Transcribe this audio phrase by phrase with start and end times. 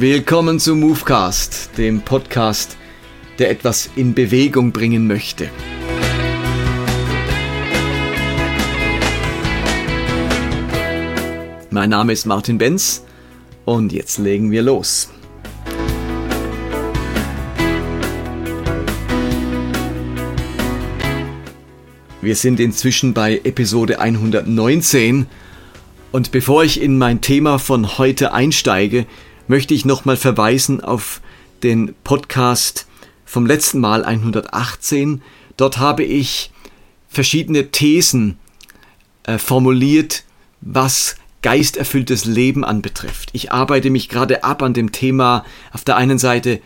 [0.00, 2.78] Willkommen zu Movecast, dem Podcast,
[3.38, 5.50] der etwas in Bewegung bringen möchte.
[11.68, 13.04] Mein Name ist Martin Benz
[13.66, 15.10] und jetzt legen wir los.
[22.22, 25.26] Wir sind inzwischen bei Episode 119
[26.10, 29.04] und bevor ich in mein Thema von heute einsteige,
[29.50, 31.20] möchte ich nochmal verweisen auf
[31.64, 32.86] den Podcast
[33.24, 35.22] vom letzten Mal 118.
[35.56, 36.52] Dort habe ich
[37.08, 38.38] verschiedene Thesen
[39.24, 40.22] äh, formuliert,
[40.60, 43.30] was geisterfülltes Leben anbetrifft.
[43.32, 46.60] Ich arbeite mich gerade ab an dem Thema auf der einen Seite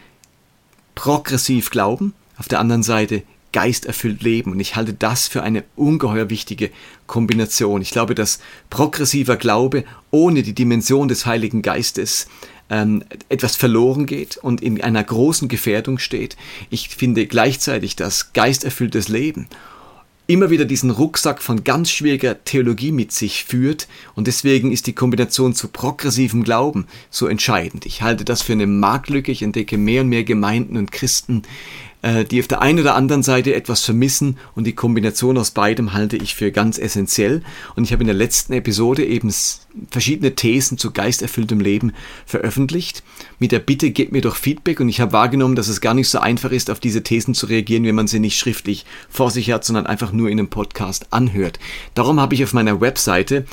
[0.94, 3.22] progressiv Glauben, auf der anderen Seite
[3.54, 4.52] geisterfüllt leben.
[4.52, 6.70] Und ich halte das für eine ungeheuer wichtige
[7.06, 7.80] Kombination.
[7.80, 12.26] Ich glaube, dass progressiver Glaube ohne die Dimension des Heiligen Geistes
[12.70, 16.36] ähm, etwas verloren geht und in einer großen Gefährdung steht.
[16.70, 19.48] Ich finde gleichzeitig, dass geisterfülltes Leben
[20.26, 24.94] immer wieder diesen Rucksack von ganz schwieriger Theologie mit sich führt und deswegen ist die
[24.94, 27.84] Kombination zu progressivem Glauben so entscheidend.
[27.84, 29.30] Ich halte das für eine Marktlücke.
[29.30, 31.42] Ich entdecke mehr und mehr Gemeinden und Christen,
[32.30, 36.16] die auf der einen oder anderen Seite etwas vermissen und die Kombination aus beidem halte
[36.16, 37.42] ich für ganz essentiell.
[37.76, 39.32] Und ich habe in der letzten Episode eben
[39.90, 41.92] verschiedene Thesen zu geisterfülltem Leben
[42.26, 43.02] veröffentlicht.
[43.38, 46.08] Mit der Bitte, gebt mir doch Feedback und ich habe wahrgenommen, dass es gar nicht
[46.08, 49.50] so einfach ist, auf diese Thesen zu reagieren, wenn man sie nicht schriftlich vor sich
[49.50, 51.58] hat, sondern einfach nur in einem Podcast anhört.
[51.94, 53.46] Darum habe ich auf meiner Webseite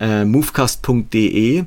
[0.00, 1.64] äh, movecast.de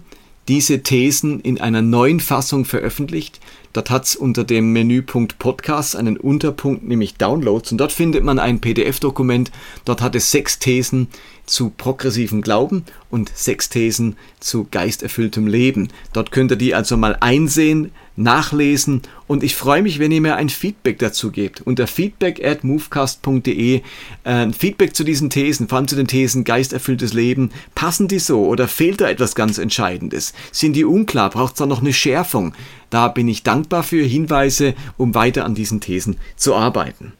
[0.51, 3.39] diese Thesen in einer neuen Fassung veröffentlicht.
[3.71, 7.71] Dort hat es unter dem Menüpunkt Podcasts einen Unterpunkt, nämlich Downloads.
[7.71, 9.49] Und dort findet man ein PDF-Dokument.
[9.85, 11.07] Dort hat es sechs Thesen
[11.45, 15.87] zu progressivem Glauben und sechs Thesen zu geisterfülltem Leben.
[16.11, 20.35] Dort könnt ihr die also mal einsehen, nachlesen und ich freue mich, wenn ihr mir
[20.35, 21.61] ein Feedback dazu gebt.
[21.61, 23.81] Unter feedback at movecast.de
[24.23, 27.51] äh, Feedback zu diesen Thesen, vor allem zu den Thesen geisterfülltes Leben.
[27.75, 30.33] Passen die so oder fehlt da etwas ganz Entscheidendes?
[30.51, 31.29] Sind die unklar?
[31.29, 32.53] Braucht es da noch eine Schärfung?
[32.89, 37.13] Da bin ich dankbar für Hinweise, um weiter an diesen Thesen zu arbeiten.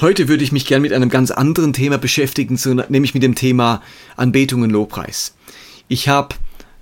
[0.00, 2.56] Heute würde ich mich gern mit einem ganz anderen Thema beschäftigen,
[2.88, 3.82] nämlich mit dem Thema
[4.16, 5.34] Anbetung und Lobpreis.
[5.88, 6.36] Ich habe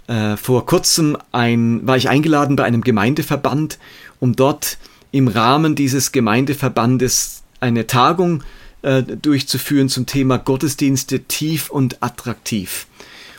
[0.07, 3.79] äh, vor kurzem ein, war ich eingeladen bei einem Gemeindeverband,
[4.21, 4.79] um dort
[5.13, 8.43] im Rahmen dieses Gemeindeverbandes eine Tagung
[8.83, 12.87] äh, durchzuführen zum Thema Gottesdienste tief und attraktiv.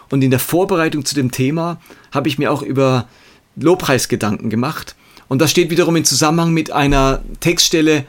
[0.09, 1.79] Und in der Vorbereitung zu dem Thema
[2.11, 3.07] habe ich mir auch über
[3.55, 4.95] Lobpreisgedanken gemacht.
[5.27, 8.05] Und das steht wiederum in Zusammenhang mit einer Textstelle,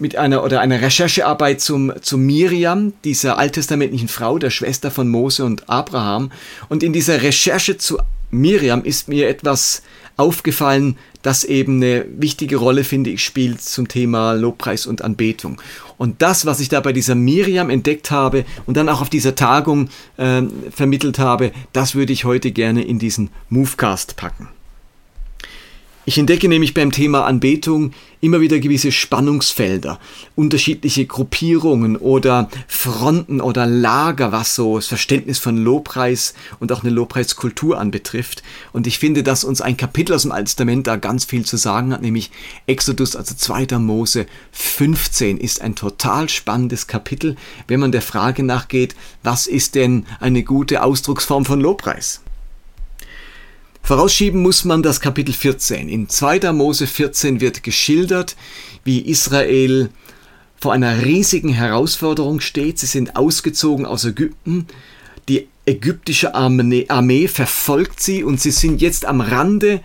[0.00, 5.44] mit einer oder einer Recherchearbeit zum, zum Miriam, dieser alttestamentlichen Frau, der Schwester von Mose
[5.44, 6.32] und Abraham.
[6.68, 7.98] Und in dieser Recherche zu
[8.30, 9.82] Miriam ist mir etwas
[10.16, 15.60] aufgefallen, das eben eine wichtige Rolle, finde ich, spielt zum Thema Lobpreis und Anbetung.
[15.98, 19.34] Und das, was ich da bei dieser Miriam entdeckt habe und dann auch auf dieser
[19.34, 24.48] Tagung äh, vermittelt habe, das würde ich heute gerne in diesen Movecast packen.
[26.10, 30.00] Ich entdecke nämlich beim Thema Anbetung immer wieder gewisse Spannungsfelder,
[30.34, 36.90] unterschiedliche Gruppierungen oder Fronten oder Lager, was so das Verständnis von Lobpreis und auch eine
[36.90, 38.42] Lobpreiskultur anbetrifft.
[38.72, 41.56] Und ich finde, dass uns ein Kapitel aus dem Alten Testament da ganz viel zu
[41.56, 42.32] sagen hat, nämlich
[42.66, 43.78] Exodus, also 2.
[43.78, 47.36] Mose 15 ist ein total spannendes Kapitel,
[47.68, 52.20] wenn man der Frage nachgeht, was ist denn eine gute Ausdrucksform von Lobpreis?
[53.82, 55.88] Vorausschieben muss man das Kapitel 14.
[55.88, 56.52] In 2.
[56.52, 58.36] Mose 14 wird geschildert,
[58.84, 59.90] wie Israel
[60.56, 62.78] vor einer riesigen Herausforderung steht.
[62.78, 64.66] Sie sind ausgezogen aus Ägypten.
[65.28, 69.80] Die ägyptische Armee verfolgt sie und sie sind jetzt am Rande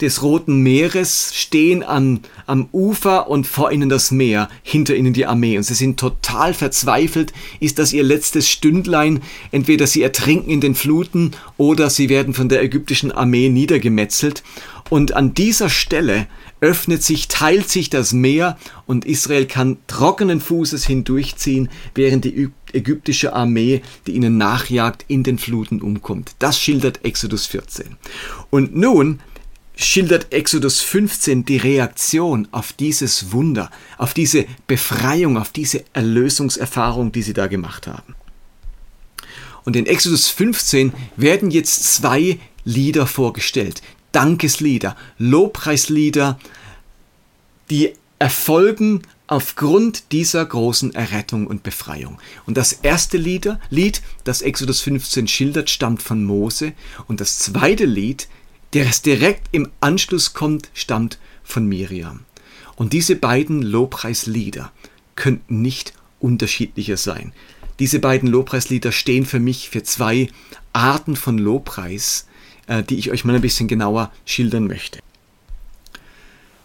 [0.00, 5.26] des Roten Meeres, stehen an, am Ufer und vor ihnen das Meer, hinter ihnen die
[5.26, 5.56] Armee.
[5.56, 7.32] Und sie sind total verzweifelt.
[7.60, 9.22] Ist das ihr letztes Stündlein?
[9.50, 14.42] Entweder sie ertrinken in den Fluten oder sie werden von der ägyptischen Armee niedergemetzelt.
[14.90, 16.28] Und an dieser Stelle
[16.60, 23.32] öffnet sich, teilt sich das Meer und Israel kann trockenen Fußes hindurchziehen, während die ägyptische
[23.32, 26.34] Armee, die ihnen nachjagt, in den Fluten umkommt.
[26.38, 27.96] Das schildert Exodus 14.
[28.50, 29.20] Und nun
[29.78, 37.22] schildert Exodus 15 die Reaktion auf dieses Wunder, auf diese Befreiung, auf diese Erlösungserfahrung, die
[37.22, 38.16] sie da gemacht haben.
[39.64, 43.82] Und in Exodus 15 werden jetzt zwei Lieder vorgestellt.
[44.10, 46.40] Dankeslieder, Lobpreislieder,
[47.70, 52.18] die erfolgen aufgrund dieser großen Errettung und Befreiung.
[52.46, 56.72] Und das erste Lieder, Lied, das Exodus 15 schildert, stammt von Mose
[57.06, 58.26] und das zweite Lied
[58.72, 62.20] der es direkt im Anschluss kommt, stammt von Miriam.
[62.76, 64.72] Und diese beiden Lobpreislieder
[65.16, 67.32] könnten nicht unterschiedlicher sein.
[67.78, 70.28] Diese beiden Lobpreislieder stehen für mich für zwei
[70.72, 72.26] Arten von Lobpreis,
[72.66, 75.00] äh, die ich euch mal ein bisschen genauer schildern möchte.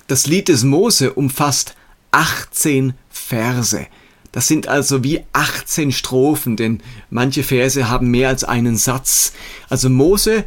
[0.08, 1.76] Das Lied des Mose umfasst
[2.12, 3.88] 18 Verse.
[4.32, 9.34] Das sind also wie 18 Strophen, denn manche Verse haben mehr als einen Satz.
[9.70, 10.46] Also Mose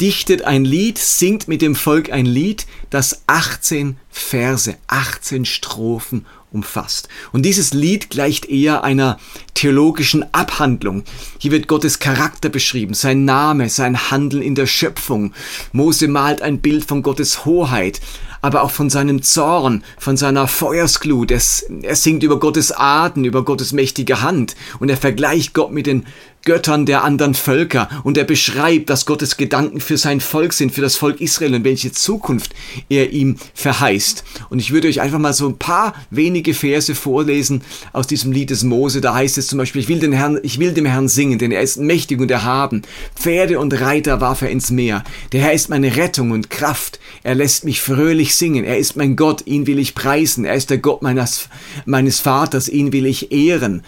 [0.00, 7.08] dichtet ein Lied, singt mit dem Volk ein Lied, das 18 Verse, 18 Strophen umfasst.
[7.32, 9.18] Und dieses Lied gleicht eher einer
[9.54, 11.04] theologischen Abhandlung.
[11.38, 15.34] Hier wird Gottes Charakter beschrieben, sein Name, sein Handeln in der Schöpfung.
[15.72, 18.00] Mose malt ein Bild von Gottes Hoheit,
[18.44, 21.30] aber auch von seinem Zorn, von seiner Feuersglut.
[21.30, 25.86] Es, er singt über Gottes Atem, über Gottes mächtige Hand und er vergleicht Gott mit
[25.86, 26.04] den
[26.44, 30.80] Göttern der anderen Völker und er beschreibt, was Gottes Gedanken für sein Volk sind, für
[30.80, 32.54] das Volk Israel und welche Zukunft
[32.88, 34.24] er ihm verheißt.
[34.50, 37.62] Und ich würde euch einfach mal so ein paar wenige Verse vorlesen
[37.92, 39.00] aus diesem Lied des Mose.
[39.00, 41.50] Da heißt es zum Beispiel, ich will, den Herrn, ich will dem Herrn singen, denn
[41.50, 42.82] er ist mächtig und erhaben.
[43.16, 45.02] Pferde und Reiter warf er ins Meer.
[45.32, 47.00] Der Herr ist meine Rettung und Kraft.
[47.22, 48.64] Er lässt mich fröhlich singen.
[48.64, 50.44] Er ist mein Gott, ihn will ich preisen.
[50.44, 51.48] Er ist der Gott meines,
[51.86, 53.82] meines Vaters, ihn will ich ehren.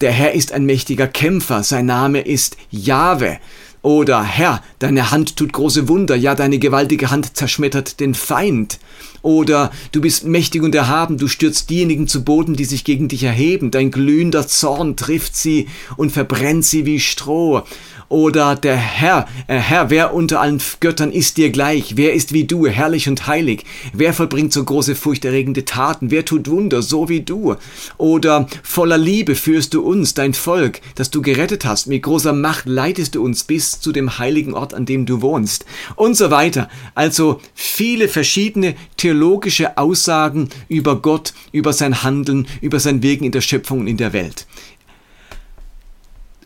[0.00, 3.38] Der Herr ist ein mächtiger Kämpfer, sein Name ist Jahwe.
[3.82, 8.78] Oder Herr, deine Hand tut große Wunder, ja, deine gewaltige Hand zerschmettert den Feind.
[9.28, 13.24] Oder du bist mächtig und erhaben, du stürzt diejenigen zu Boden, die sich gegen dich
[13.24, 17.62] erheben, dein glühender Zorn trifft sie und verbrennt sie wie Stroh.
[18.08, 21.96] Oder der Herr, äh, Herr, wer unter allen Göttern ist dir gleich?
[21.96, 23.64] Wer ist wie du, herrlich und heilig?
[23.92, 26.10] Wer vollbringt so große furchterregende Taten?
[26.10, 27.56] Wer tut Wunder, so wie du?
[27.98, 31.86] Oder voller Liebe führst du uns, dein Volk, das du gerettet hast.
[31.86, 35.66] Mit großer Macht leitest du uns bis zu dem heiligen Ort, an dem du wohnst.
[35.94, 36.70] Und so weiter.
[36.94, 38.74] Also viele verschiedene
[39.18, 43.96] theologische Aussagen über Gott, über sein Handeln, über sein Wirken in der Schöpfung und in
[43.96, 44.46] der Welt.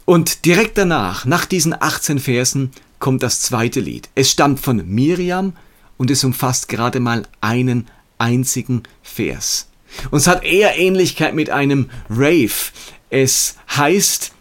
[0.07, 4.09] Und direkt danach, nach diesen 18 Versen, kommt das zweite Lied.
[4.15, 5.53] Es stammt von Miriam
[5.99, 9.69] und es umfasst gerade mal einen einzigen Vers.
[10.11, 12.73] Und es hat eher Ähnlichkeit mit einem Rave.
[13.11, 14.33] Es heißt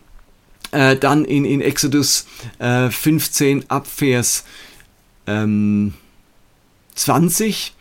[0.71, 2.25] äh, dann in, in Exodus
[2.59, 4.45] äh, 15 ab Vers
[5.27, 5.93] ähm,
[6.95, 7.73] 20,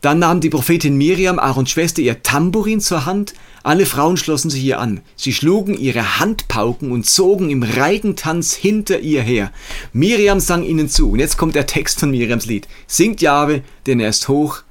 [0.00, 3.34] dann nahm die Prophetin Miriam, Aarons Schwester, ihr Tambourin zur Hand.
[3.62, 5.00] Alle Frauen schlossen sich ihr an.
[5.14, 9.52] Sie schlugen ihre Handpauken und zogen im Reigentanz hinter ihr her.
[9.92, 11.10] Miriam sang ihnen zu.
[11.10, 12.66] Und jetzt kommt der Text von Miriams Lied.
[12.86, 14.62] Singt Jahwe, denn er ist hoch.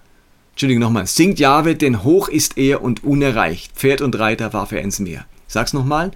[0.54, 1.06] Entschuldigung nochmal.
[1.06, 3.72] Singt Jahwe, denn hoch ist er und unerreicht.
[3.76, 5.26] Pferd und Reiter warf er ins Meer.
[5.48, 6.12] sag's nochmal.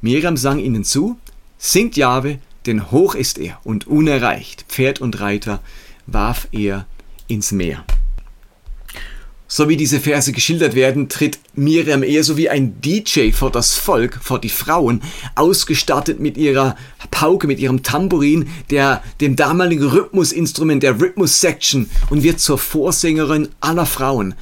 [0.00, 1.18] Miriam sang ihnen zu.
[1.56, 4.64] Singt Jahwe, denn hoch ist er und unerreicht.
[4.68, 5.60] Pferd und Reiter
[6.06, 6.86] warf er
[7.28, 7.84] ins Meer.
[9.48, 13.74] So wie diese Verse geschildert werden, tritt Miriam eher so wie ein DJ vor das
[13.74, 15.02] Volk, vor die Frauen,
[15.36, 16.76] ausgestattet mit ihrer
[17.12, 23.86] Pauke, mit ihrem Tambourin, der, dem damaligen Rhythmusinstrument, der Rhythmus-Section und wird zur Vorsängerin aller
[23.86, 24.34] Frauen.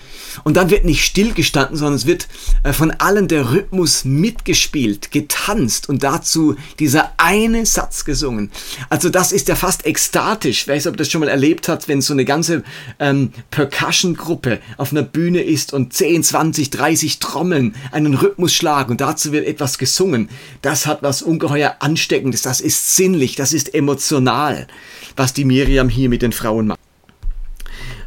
[0.43, 2.27] Und dann wird nicht stillgestanden, sondern es wird
[2.63, 8.51] äh, von allen der Rhythmus mitgespielt, getanzt und dazu dieser eine Satz gesungen.
[8.89, 10.63] Also das ist ja fast ekstatisch.
[10.63, 12.65] Ich weiß, ob das schon mal erlebt hat, wenn so eine ganze
[12.99, 18.93] ähm, Percussion-Gruppe auf einer Bühne ist und 10, 20, 30 sich Trommeln, einen Rhythmus schlagen
[18.93, 20.29] und dazu wird etwas gesungen.
[20.63, 24.67] Das hat was ungeheuer Ansteckendes, das ist sinnlich, das ist emotional,
[25.17, 26.81] was die Miriam hier mit den Frauen macht.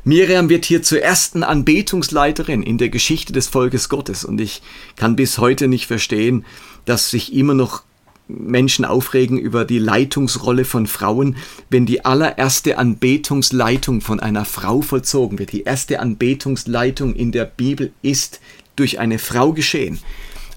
[0.03, 4.61] Miriam wird hier zur ersten Anbetungsleiterin in der Geschichte des Volkes Gottes und ich
[4.95, 6.45] kann bis heute nicht verstehen,
[6.85, 7.83] dass sich immer noch
[8.27, 11.37] Menschen aufregen über die Leitungsrolle von Frauen,
[11.69, 15.51] wenn die allererste Anbetungsleitung von einer Frau vollzogen wird.
[15.51, 18.39] Die erste Anbetungsleitung in der Bibel ist
[18.75, 19.99] durch eine Frau geschehen.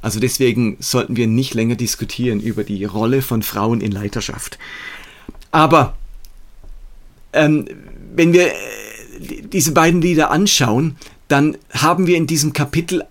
[0.02, 4.58] Also deswegen sollten wir nicht länger diskutieren über die Rolle von Frauen in Leiterschaft.
[5.50, 5.96] Aber
[7.32, 7.66] ähm,
[8.14, 8.52] wenn wir äh,
[9.52, 10.96] diese beiden Lieder anschauen,
[11.28, 13.04] dann haben wir in diesem Kapitel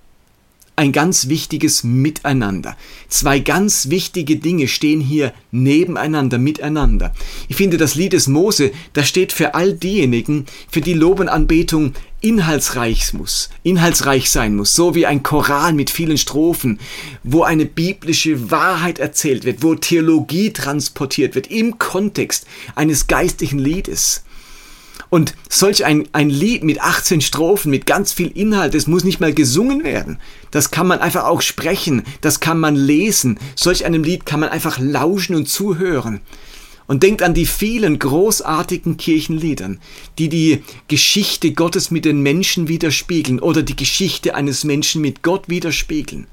[0.80, 2.78] ein ganz wichtiges Miteinander.
[3.10, 7.14] Zwei ganz wichtige Dinge stehen hier nebeneinander, miteinander.
[7.50, 11.28] Ich finde, das Lied des Mose, das steht für all diejenigen, für die Lob und
[11.28, 16.80] Anbetung inhaltsreich muss, inhaltsreich sein muss, so wie ein Choral mit vielen Strophen,
[17.24, 22.46] wo eine biblische Wahrheit erzählt wird, wo Theologie transportiert wird im Kontext
[22.76, 24.24] eines geistlichen Liedes.
[25.10, 29.20] Und solch ein, ein Lied mit 18 Strophen, mit ganz viel Inhalt, das muss nicht
[29.20, 30.20] mal gesungen werden.
[30.52, 33.40] Das kann man einfach auch sprechen, das kann man lesen.
[33.56, 36.22] Solch einem Lied kann man einfach lauschen und zuhören.
[36.86, 39.80] Und denkt an die vielen großartigen Kirchenliedern,
[40.18, 45.50] die die Geschichte Gottes mit den Menschen widerspiegeln oder die Geschichte eines Menschen mit Gott
[45.50, 46.26] widerspiegeln.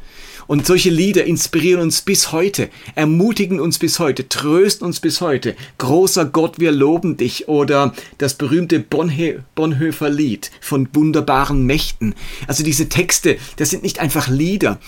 [0.46, 5.56] Und solche Lieder inspirieren uns bis heute, ermutigen uns bis heute, trösten uns bis heute.
[5.78, 7.48] Großer Gott, wir loben dich.
[7.48, 12.14] Oder das berühmte Bonhe Bonhoeffer Lied von wunderbaren Mächten.
[12.46, 14.78] Also diese Texte, das sind nicht einfach Lieder.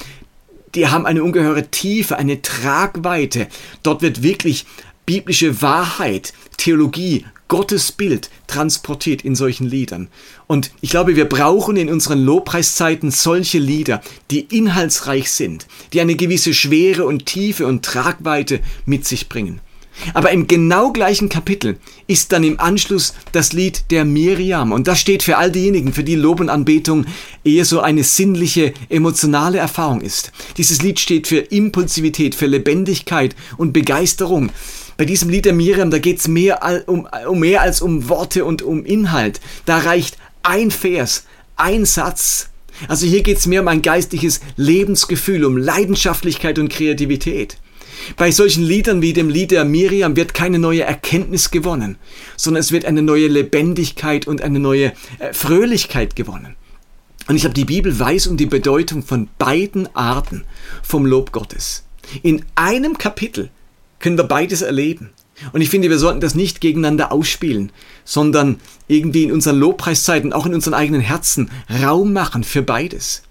[0.75, 3.49] Die haben eine ungeheure Tiefe, eine Tragweite.
[3.83, 4.67] Dort wird wirklich
[5.07, 10.09] biblische Wahrheit, Theologie, Gottes Bild transportiert in solchen Liedern.
[10.47, 16.15] Und ich glaube, wir brauchen in unseren Lobpreiszeiten solche Lieder, die inhaltsreich sind, die eine
[16.15, 19.63] gewisse Schwere und Tiefe und Tragweite mit sich bringen.
[20.15, 24.73] Aber im genau gleichen Kapitel ist dann im Anschluss das Lied der Miriam.
[24.73, 27.07] Und das steht für all diejenigen, für die Lob und Anbetung
[27.45, 30.33] eher so eine sinnliche, emotionale Erfahrung ist.
[30.57, 34.51] Dieses Lied steht für Impulsivität, für Lebendigkeit und Begeisterung.
[34.99, 38.45] Bei diesem Lied der Miriam, da geht es mehr, um, um mehr als um Worte
[38.45, 39.41] und um Inhalt.
[39.65, 41.25] Da reicht ein Vers,
[41.55, 42.49] ein Satz.
[42.89, 47.59] Also hier geht es mehr um ein geistliches Lebensgefühl, um Leidenschaftlichkeit und Kreativität.
[48.17, 51.97] Bei solchen Liedern wie dem Lied der Miriam wird keine neue Erkenntnis gewonnen,
[52.37, 56.57] sondern es wird eine neue Lebendigkeit und eine neue äh, Fröhlichkeit gewonnen.
[57.29, 60.45] Und ich habe die Bibel weiß um die Bedeutung von beiden Arten
[60.83, 61.85] vom Lob Gottes.
[62.23, 63.51] In einem Kapitel
[63.99, 65.11] können wir beides erleben.
[65.53, 67.71] Und ich finde, wir sollten das nicht gegeneinander ausspielen,
[68.05, 71.51] sondern irgendwie in unseren Lobpreiszeiten, auch in unseren eigenen Herzen
[71.83, 73.23] Raum machen für beides.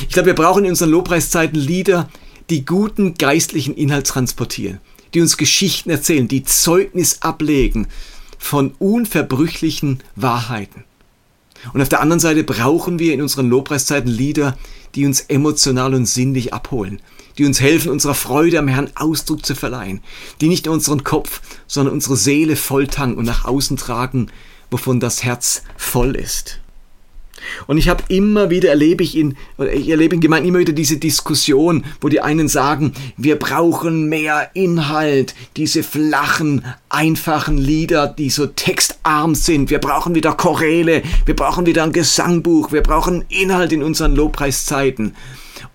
[0.00, 2.08] Ich glaube, wir brauchen in unseren Lobpreiszeiten Lieder,
[2.50, 4.78] die guten geistlichen Inhalt transportieren,
[5.14, 7.88] die uns Geschichten erzählen, die Zeugnis ablegen
[8.38, 10.84] von unverbrüchlichen Wahrheiten.
[11.72, 14.56] Und auf der anderen Seite brauchen wir in unseren Lobpreiszeiten Lieder,
[14.94, 17.00] die uns emotional und sinnlich abholen,
[17.38, 20.00] die uns helfen, unserer Freude am Herrn Ausdruck zu verleihen,
[20.40, 24.28] die nicht nur unseren Kopf, sondern unsere Seele volltanken und nach außen tragen,
[24.70, 26.60] wovon das Herz voll ist.
[27.66, 29.36] Und ich habe immer wieder erlebe ich in,
[29.72, 34.50] ich erlebe in Gemeinden immer wieder diese Diskussion, wo die einen sagen, wir brauchen mehr
[34.54, 39.70] Inhalt, diese flachen, einfachen Lieder, die so textarm sind.
[39.70, 45.14] Wir brauchen wieder Choräle, wir brauchen wieder ein Gesangbuch, wir brauchen Inhalt in unseren Lobpreiszeiten.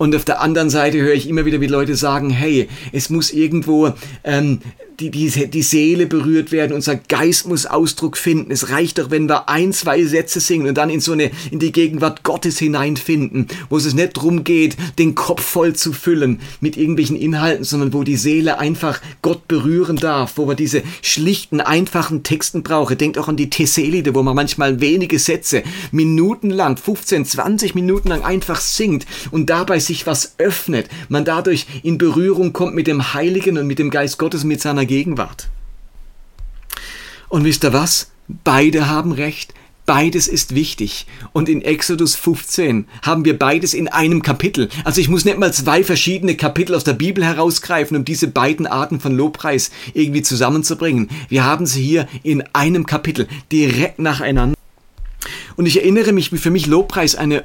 [0.01, 3.29] Und auf der anderen Seite höre ich immer wieder, wie Leute sagen, hey, es muss
[3.29, 3.93] irgendwo
[4.23, 4.59] ähm,
[5.01, 8.51] die, die, die Seele berührt werden, unser Geist muss Ausdruck finden.
[8.51, 11.59] Es reicht doch, wenn wir ein, zwei Sätze singen und dann in so eine, in
[11.59, 16.77] die Gegenwart Gottes hineinfinden, wo es nicht drum geht, den Kopf voll zu füllen mit
[16.77, 22.21] irgendwelchen Inhalten, sondern wo die Seele einfach Gott berühren darf, wo man diese schlichten, einfachen
[22.21, 22.95] Texten brauche.
[22.95, 28.21] Denkt auch an die Tesselide, wo man manchmal wenige Sätze minutenlang, 15, 20 Minuten lang
[28.21, 33.57] einfach singt und dabei sich was öffnet, man dadurch in Berührung kommt mit dem Heiligen
[33.57, 35.47] und mit dem Geist Gottes, mit seiner Gegenwart.
[37.29, 38.11] Und wisst ihr was?
[38.27, 39.53] Beide haben recht.
[39.85, 41.07] Beides ist wichtig.
[41.31, 44.67] Und in Exodus 15 haben wir beides in einem Kapitel.
[44.83, 48.67] Also ich muss nicht mal zwei verschiedene Kapitel aus der Bibel herausgreifen, um diese beiden
[48.67, 51.09] Arten von Lobpreis irgendwie zusammenzubringen.
[51.29, 54.57] Wir haben sie hier in einem Kapitel, direkt nacheinander.
[55.55, 57.43] Und ich erinnere mich, wie für mich Lobpreis eine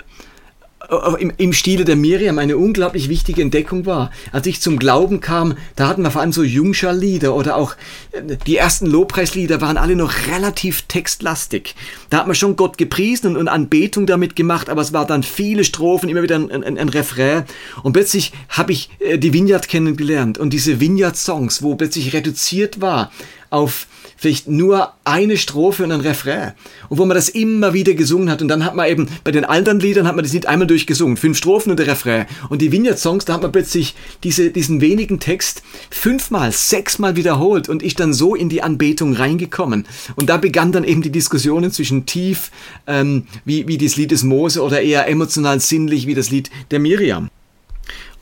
[1.18, 4.10] im, im Stile der Miriam eine unglaublich wichtige Entdeckung war.
[4.32, 7.74] Als ich zum Glauben kam, da hatten wir vor allem so Jungschar-Lieder oder auch
[8.12, 11.74] äh, die ersten Lobpreislieder waren alle noch relativ textlastig.
[12.10, 15.22] Da hat man schon Gott gepriesen und, und Anbetung damit gemacht, aber es war dann
[15.22, 17.44] viele Strophen, immer wieder ein, ein, ein Refrain.
[17.82, 23.10] Und plötzlich habe ich äh, die Vineyard kennengelernt und diese Vineyard-Songs, wo plötzlich reduziert war
[23.50, 26.52] auf vielleicht nur eine Strophe und ein Refrain.
[26.88, 28.42] Und wo man das immer wieder gesungen hat.
[28.42, 31.16] Und dann hat man eben, bei den anderen Liedern hat man das Lied einmal durchgesungen.
[31.16, 32.26] Fünf Strophen und der Refrain.
[32.48, 33.94] Und die Vineyard-Songs, da hat man plötzlich
[34.24, 39.86] diese, diesen wenigen Text fünfmal, sechsmal wiederholt und ist dann so in die Anbetung reingekommen.
[40.16, 42.50] Und da begann dann eben die Diskussionen zwischen tief,
[42.86, 46.78] ähm, wie, wie das Lied des Mose oder eher emotional sinnlich wie das Lied der
[46.78, 47.28] Miriam.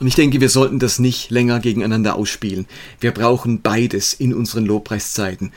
[0.00, 2.66] Und ich denke, wir sollten das nicht länger gegeneinander ausspielen.
[3.00, 5.52] Wir brauchen beides in unseren Lobpreiszeiten.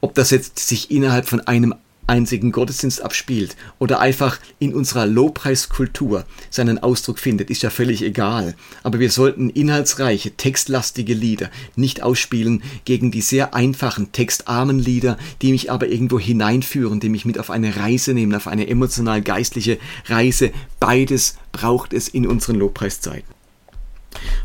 [0.00, 1.74] Ob das jetzt sich innerhalb von einem
[2.08, 8.54] einzigen Gottesdienst abspielt oder einfach in unserer Lobpreiskultur seinen Ausdruck findet, ist ja völlig egal.
[8.82, 15.52] Aber wir sollten inhaltsreiche, textlastige Lieder nicht ausspielen gegen die sehr einfachen, textarmen Lieder, die
[15.52, 20.50] mich aber irgendwo hineinführen, die mich mit auf eine Reise nehmen, auf eine emotional-geistliche Reise.
[20.80, 23.37] Beides braucht es in unseren Lobpreiszeiten.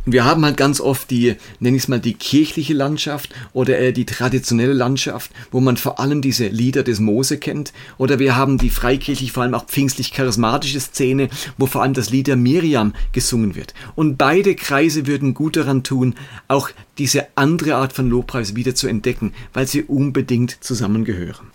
[0.06, 3.80] Und wir haben halt ganz oft die, nenne ich es mal, die kirchliche Landschaft oder
[3.80, 7.74] äh, die traditionelle Landschaft, wo man vor allem diese Lieder des Mose kennt.
[7.98, 12.28] Oder wir haben die freikirchlich, vor allem auch pfingstlich-charismatische Szene, wo vor allem das Lied
[12.28, 13.74] der Miriam gesungen wird.
[13.96, 16.16] Und beide Kreise würden gut daran tun,
[16.48, 21.48] auch diese andere Art von Lobpreis wieder zu entdecken, weil sie unbedingt zusammengehören.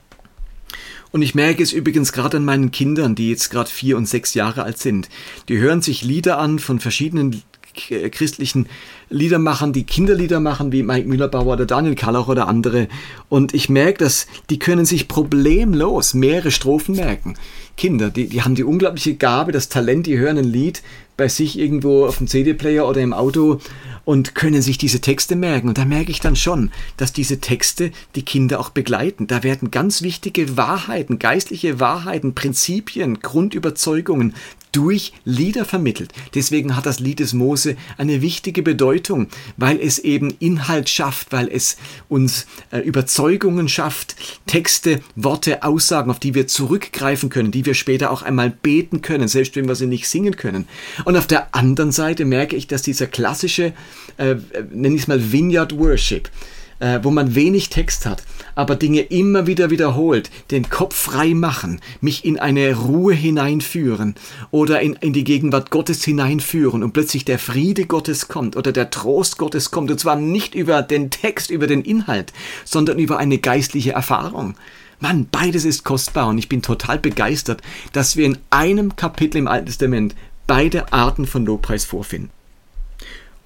[1.11, 4.35] Und ich merke es übrigens gerade an meinen Kindern, die jetzt gerade vier und sechs
[4.35, 5.09] Jahre alt sind.
[5.49, 7.43] Die hören sich Lieder an von verschiedenen
[7.91, 8.67] äh, christlichen
[9.11, 12.89] Liedermachern, die Kinderlieder machen, wie Mike Mühlerbauer oder Daniel Kallach oder andere.
[13.29, 17.35] Und ich merke, dass die können sich problemlos mehrere Strophen merken.
[17.77, 20.83] Kinder, die, die haben die unglaubliche Gabe, das Talent, die hören ein Lied
[21.17, 23.61] bei sich irgendwo auf dem CD-Player oder im Auto
[24.05, 25.69] und können sich diese Texte merken.
[25.69, 29.27] Und da merke ich dann schon, dass diese Texte die Kinder auch begleiten.
[29.27, 34.35] Da werden ganz wichtige Wahrheiten, geistliche Wahrheiten, Prinzipien, Grundüberzeugungen
[34.73, 36.13] durch Lieder vermittelt.
[36.35, 41.49] Deswegen hat das Lied des Mose eine wichtige Bedeutung, weil es eben Inhalt schafft, weil
[41.49, 41.77] es
[42.09, 48.11] uns äh, Überzeugungen schafft, Texte, Worte, Aussagen, auf die wir zurückgreifen können, die wir später
[48.11, 50.67] auch einmal beten können, selbst wenn wir sie nicht singen können.
[51.05, 53.73] Und auf der anderen Seite merke ich, dass dieser klassische,
[54.17, 54.37] äh,
[54.71, 56.31] nenne ich es mal Vineyard Worship,
[56.81, 58.23] äh, wo man wenig Text hat,
[58.55, 64.15] aber Dinge immer wieder wiederholt, den Kopf frei machen, mich in eine Ruhe hineinführen
[64.51, 68.91] oder in, in die Gegenwart Gottes hineinführen und plötzlich der Friede Gottes kommt oder der
[68.91, 72.33] Trost Gottes kommt und zwar nicht über den Text, über den Inhalt,
[72.65, 74.55] sondern über eine geistliche Erfahrung.
[75.01, 79.47] Mann, beides ist kostbar und ich bin total begeistert, dass wir in einem Kapitel im
[79.47, 80.17] Alten Testament
[80.49, 82.31] beide Arten von Lobpreis vorfinden.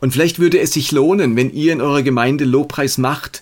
[0.02, 3.40] Und vielleicht würde es sich lohnen, wenn ihr in eurer Gemeinde Lobpreis macht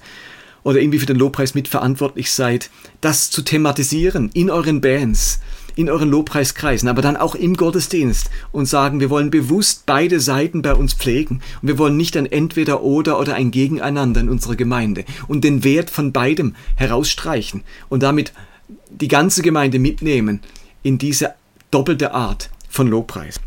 [0.62, 2.68] oder irgendwie für den Lobpreis mitverantwortlich seid,
[3.00, 5.40] das zu thematisieren in euren Bands,
[5.74, 10.60] in euren Lobpreiskreisen, aber dann auch im Gottesdienst und sagen, wir wollen bewusst beide Seiten
[10.60, 14.56] bei uns pflegen und wir wollen nicht ein Entweder oder oder ein Gegeneinander in unserer
[14.56, 18.34] Gemeinde und den Wert von beidem herausstreichen und damit
[18.90, 20.40] die ganze Gemeinde mitnehmen
[20.82, 21.32] in diese
[21.70, 23.40] doppelte Art von Lobpreis.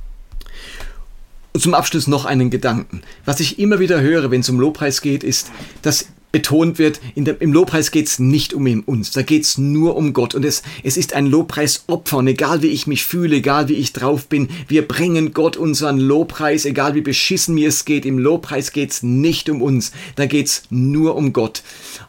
[1.54, 3.04] Und zum Abschluss noch einen Gedanken.
[3.26, 5.52] Was ich immer wieder höre, wenn es um Lobpreis geht, ist,
[5.84, 9.96] dass betont wird, der, im Lobpreis geht es nicht um uns, da geht es nur
[9.96, 10.34] um Gott.
[10.34, 12.17] Und es, es ist ein Lobpreisopfer.
[12.17, 16.00] Und egal wie ich mich fühle, egal wie ich drauf bin, wir bringen Gott unseren
[16.00, 18.06] Lobpreis, egal wie beschissen mir es geht.
[18.06, 21.62] Im Lobpreis geht es nicht um uns, da geht es nur um Gott.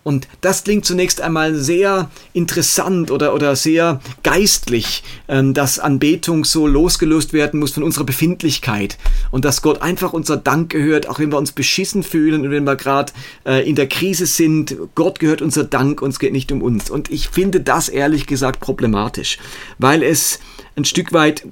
[0.05, 6.67] Und das klingt zunächst einmal sehr interessant oder, oder sehr geistlich, ähm, dass Anbetung so
[6.67, 8.97] losgelöst werden muss von unserer Befindlichkeit
[9.31, 12.65] und dass Gott einfach unser Dank gehört, auch wenn wir uns beschissen fühlen und wenn
[12.65, 13.13] wir gerade
[13.45, 16.88] äh, in der Krise Krise sind, Gott gehört unser Dank, uns geht nicht um uns.
[16.88, 19.38] Und ich finde das ehrlich gesagt problematisch,
[19.79, 20.38] weil es
[20.77, 21.44] ein Stück weit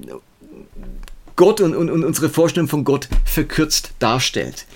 [1.34, 4.66] Gott und, und, und unsere Vorstellung von Gott verkürzt darstellt.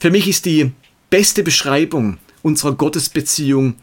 [0.00, 0.72] Für mich ist die
[1.10, 3.74] beste Beschreibung unserer Gottesbeziehung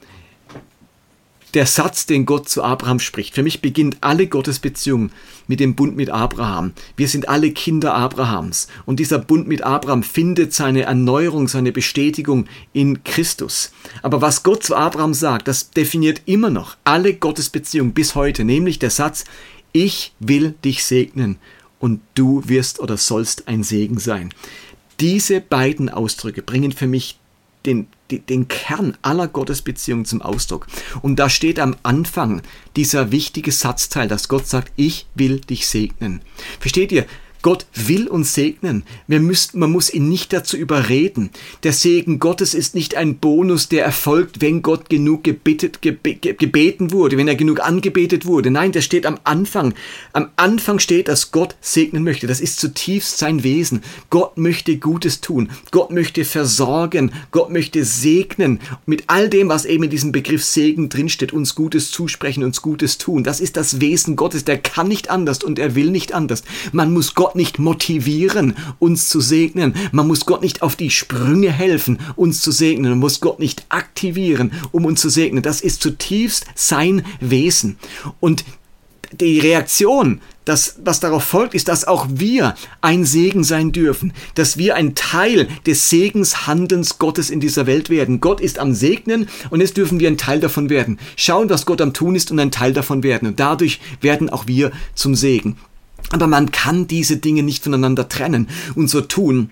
[1.54, 3.36] der Satz, den Gott zu Abraham spricht.
[3.36, 5.12] Für mich beginnt alle Gottesbeziehung
[5.48, 6.74] mit dem Bund mit Abraham.
[6.96, 8.68] Wir sind alle Kinder Abrahams.
[8.86, 13.72] Und dieser Bund mit Abraham findet seine Erneuerung, seine Bestätigung in Christus.
[14.02, 18.80] Aber was Gott zu Abraham sagt, das definiert immer noch alle Gottesbeziehungen bis heute, nämlich
[18.80, 19.26] der Satz,
[19.74, 21.38] ich will dich segnen
[21.80, 24.34] und du wirst oder sollst ein Segen sein.
[25.00, 27.18] Diese beiden Ausdrücke bringen für mich
[27.66, 30.68] den, den Kern aller Gottesbeziehungen zum Ausdruck.
[31.02, 32.42] Und da steht am Anfang
[32.76, 36.22] dieser wichtige Satzteil, dass Gott sagt, ich will dich segnen.
[36.60, 37.06] Versteht ihr?
[37.42, 38.84] Gott will uns segnen.
[39.08, 41.32] Müssen, man muss ihn nicht dazu überreden.
[41.64, 46.92] Der Segen Gottes ist nicht ein Bonus, der erfolgt, wenn Gott genug gebetet, gebe, gebeten
[46.92, 48.52] wurde, wenn er genug angebetet wurde.
[48.52, 49.74] Nein, der steht am Anfang.
[50.14, 52.28] Am Anfang steht, dass Gott segnen möchte.
[52.28, 53.82] Das ist zutiefst sein Wesen.
[54.10, 55.50] Gott möchte Gutes tun.
[55.72, 57.12] Gott möchte versorgen.
[57.32, 58.60] Gott möchte segnen.
[58.86, 62.98] Mit all dem, was eben in diesem Begriff Segen drinsteht, uns Gutes zusprechen, uns Gutes
[62.98, 63.24] tun.
[63.24, 64.46] Das ist das Wesen Gottes.
[64.46, 66.44] Der kann nicht anders und er will nicht anders.
[66.72, 69.74] Man muss Gott Gott nicht motivieren, uns zu segnen.
[69.94, 72.90] Man muss Gott nicht auf die Sprünge helfen, uns zu segnen.
[72.92, 75.42] Man muss Gott nicht aktivieren, um uns zu segnen.
[75.42, 77.78] Das ist zutiefst sein Wesen.
[78.20, 78.44] Und
[79.14, 84.58] die Reaktion, das, was darauf folgt, ist, dass auch wir ein Segen sein dürfen, dass
[84.58, 88.20] wir ein Teil des Segenshandelns Gottes in dieser Welt werden.
[88.20, 91.00] Gott ist am Segnen und jetzt dürfen wir ein Teil davon werden.
[91.16, 93.30] Schauen, was Gott am Tun ist und ein Teil davon werden.
[93.30, 95.56] Und dadurch werden auch wir zum Segen.
[96.10, 99.52] Aber man kann diese Dinge nicht voneinander trennen und so tun,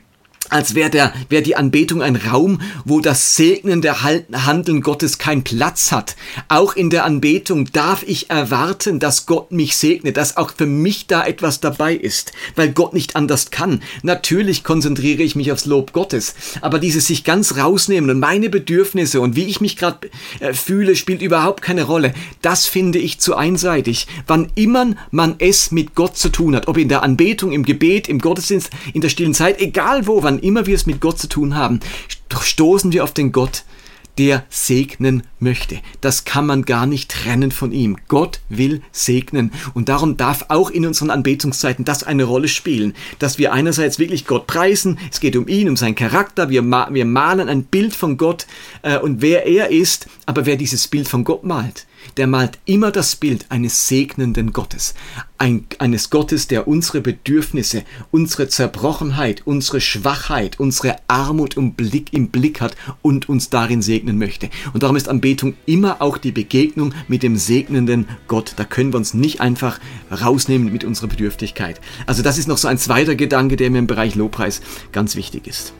[0.49, 5.91] als wäre der, wäre die Anbetung ein Raum, wo das segnende Handeln Gottes keinen Platz
[5.91, 6.15] hat.
[6.47, 11.07] Auch in der Anbetung darf ich erwarten, dass Gott mich segnet, dass auch für mich
[11.07, 13.81] da etwas dabei ist, weil Gott nicht anders kann.
[14.03, 19.21] Natürlich konzentriere ich mich aufs Lob Gottes, aber dieses sich ganz rausnehmen und meine Bedürfnisse
[19.21, 20.09] und wie ich mich gerade
[20.39, 22.13] äh, fühle, spielt überhaupt keine Rolle.
[22.41, 24.07] Das finde ich zu einseitig.
[24.27, 24.79] Wann immer
[25.11, 28.69] man es mit Gott zu tun hat, ob in der Anbetung, im Gebet, im Gottesdienst,
[28.93, 31.79] in der stillen Zeit, egal wo, wann immer wir es mit Gott zu tun haben,
[32.39, 33.63] stoßen wir auf den Gott,
[34.17, 35.79] der segnen möchte.
[36.01, 37.97] Das kann man gar nicht trennen von ihm.
[38.07, 39.51] Gott will segnen.
[39.73, 44.25] Und darum darf auch in unseren Anbetungszeiten das eine Rolle spielen, dass wir einerseits wirklich
[44.25, 47.95] Gott preisen, es geht um ihn, um seinen Charakter, wir, ma wir malen ein Bild
[47.95, 48.47] von Gott
[48.81, 51.85] äh, und wer er ist, aber wer dieses Bild von Gott malt,
[52.17, 54.93] der malt immer das Bild eines segnenden Gottes,
[55.37, 62.29] ein, eines Gottes, der unsere Bedürfnisse, unsere Zerbrochenheit, unsere Schwachheit, unsere Armut im Blick, im
[62.29, 64.49] Blick hat und uns darin segnen möchte.
[64.73, 68.53] Und darum ist Anbetung immer auch die Begegnung mit dem segnenden Gott.
[68.55, 71.79] Da können wir uns nicht einfach rausnehmen mit unserer Bedürftigkeit.
[72.07, 74.61] Also das ist noch so ein zweiter Gedanke, der mir im Bereich Lobpreis
[74.91, 75.73] ganz wichtig ist.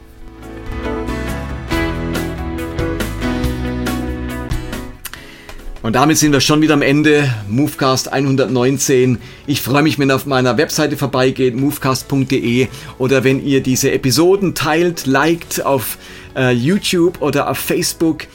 [5.82, 7.34] Und damit sind wir schon wieder am Ende.
[7.48, 9.18] Movecast 119.
[9.48, 12.68] Ich freue mich, wenn ihr auf meiner Webseite vorbeigeht, movecast.de
[13.00, 15.98] oder wenn ihr diese Episoden teilt, liked auf
[16.36, 18.28] äh, YouTube oder auf Facebook,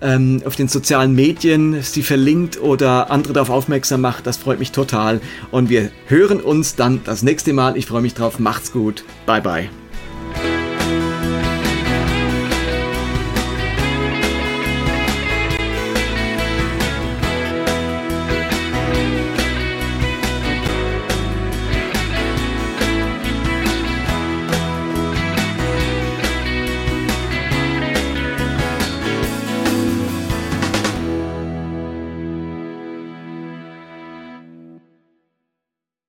[0.00, 4.26] ähm, auf den sozialen Medien, sie verlinkt oder andere darauf aufmerksam macht.
[4.26, 5.20] Das freut mich total.
[5.50, 7.76] Und wir hören uns dann das nächste Mal.
[7.76, 8.38] Ich freue mich drauf.
[8.38, 9.04] Macht's gut.
[9.26, 9.79] Bye bye.